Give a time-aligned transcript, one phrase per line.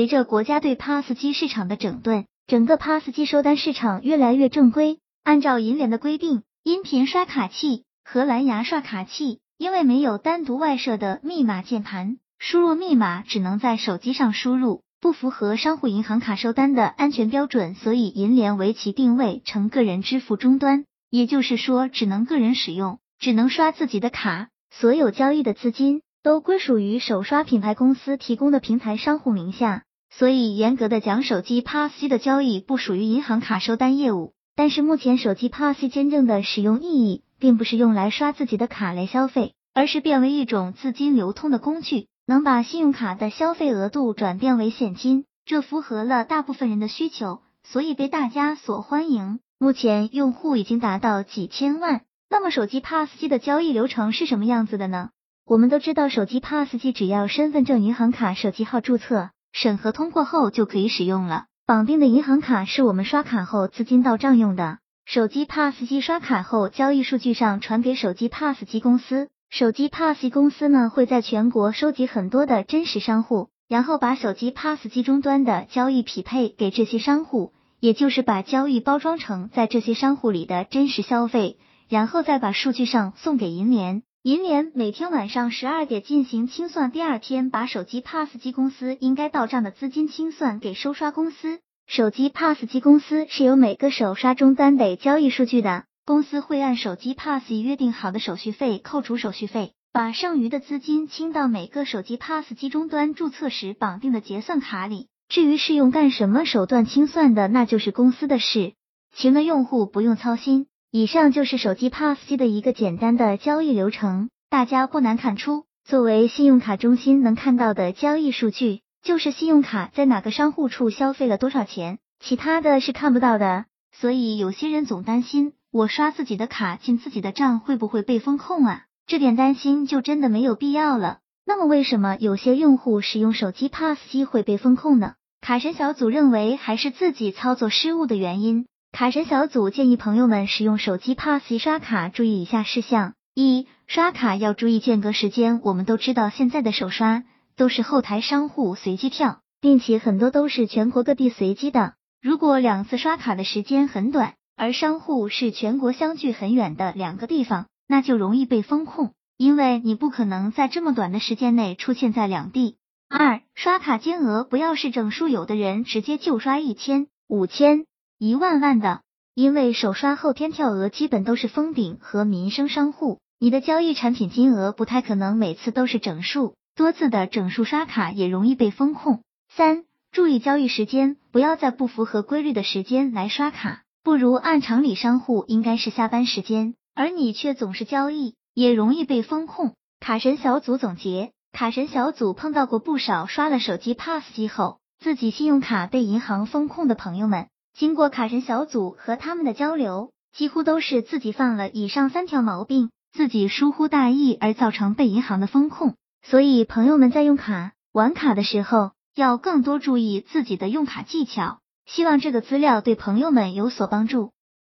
[0.00, 4.98] 随着国家对 POS 机市场的整顿，整个 POS 机收单市场越来越正规。
[5.24, 29.84] 按照银联的规定，音频刷卡器和蓝牙刷卡器因为没有单独外设的密码键盘，输入密码只能在手机上输入，不符合商户银行卡收单的安全标准，所以银联为其定位成个人支付终端，也就是说只能个人使用，只能刷自己的卡，所有交易的资金都归属于首刷品牌公司提供的平台商户名下。
[30.10, 34.34] 所以严格的讲，手机 POS 机的交易不属于银行卡收单业务。
[34.56, 49.38] 但是目前手机 POS 机真正的使用意义，并不是用来刷自己的卡来消费，而是变为一种资金流通的工具，能把信用卡的消费额度转变为现金，这符合了大部分人的需求，所以被大家所欢迎。
[49.58, 52.02] 目前用户已经达到几千万。
[52.28, 55.10] 那么手机 POS 机的交易流程是什么样子的呢？
[55.46, 59.30] 我们都知道，手机 POS 机只要身份证、银行卡、手机号注册。
[59.52, 61.44] 审核通过后就可以使用了。
[61.66, 64.78] 绑定的银行卡是我们刷卡后资金到账用的。
[65.06, 69.28] 手机 POS 机刷卡后，交易数据上传给手机 POS 机公司。
[69.50, 84.02] 手机 POS 机公司呢会在全国收集很多的真实商户，然后把手机 POS 机终端的交易匹配给这些商户，也就是把交易包装成在这些商户里的真实消费，然后再把数据上送给银联。
[84.22, 91.60] 银联每天晚上十二点进行清算，第二天把手机 POS 机公司应该到账的资金清算给收刷公司。
[91.86, 105.06] 手机 POS 机公司是由每个手刷终端得交易数据的，公司会按手机 POS 约定好的手续费扣除手续费，把剩余的资金清到每个手机 POS 机终端注册时绑定的结算卡里。
[105.30, 108.74] 至于是用干什么手段清算的，那就是公司的事，
[109.16, 110.66] 请的用户不用操心。
[110.92, 123.66] 以上就是手机 POS 机的一个简单的交易流程，大家不难看出，作为信用卡中心能看到的交易数据，就是信用卡在哪个商户处消费了多少钱，其他的是看不到的。
[123.92, 128.82] 所以有些人总担心，我刷自己的卡进自己的账会不会被风控啊？
[129.06, 131.18] 这点担心就真的没有必要了。
[131.46, 135.14] 那么为什么有些用户使用手机 POS 机会被风控呢？
[135.40, 138.66] 卡神小组认为还是自己操作失误的原因。
[138.92, 145.60] 卡神小组建议朋友们使用手机 POS 刷卡注意以下事项：一、刷卡要注意间隔时间。
[145.62, 147.22] 我们都知道现在的手刷
[147.56, 151.94] 都是后台商户随机跳，并且很多都是全国各地随机的。
[152.20, 162.76] 如果两次刷卡的时间很短，而商户是全国相距很远的两个地方，那就容易被风控，因为你不可能在这么短的时间内出现在两地。
[163.08, 167.86] 二、刷卡金额不要是整数，有的人直接就刷一千、五千。
[168.22, 169.00] 一万万的，
[169.34, 179.22] 因为首刷后天跳额基本都是封顶和民生商户，你的交易产品金额不太可能每次都是整数，多次的整数刷卡也容易被风控。
[179.48, 189.72] 三、注意交易时间，不要在不符合规律的时间来刷卡，不如按常理商户应该是下班时间，而你却总是交易，也容易被风控。
[189.98, 197.46] 卡神小组总结，卡神小组碰到过不少刷了手机 POS 机后，自己信用卡被银行风控的朋友们。
[197.74, 205.94] 经过卡神小组和他们的交流，几乎都是自己犯了以上三条毛病，自己疏忽大意而造成被银行的风控。
[206.22, 211.58] 所以朋友们在用卡、玩卡的时候，要更多注意自己的用卡技巧。
[211.86, 214.32] 希望这个资料对朋友们有所帮助。